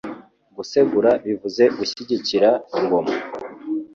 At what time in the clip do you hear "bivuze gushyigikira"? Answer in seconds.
1.25-2.49